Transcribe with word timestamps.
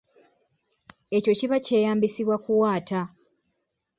Ekyo 1.17 1.31
kiba 1.39 1.57
kyeyambisibwa 1.65 2.35
kuwaata. 2.43 3.01